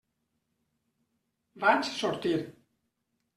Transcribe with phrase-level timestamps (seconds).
[1.65, 2.35] Vaig sortir.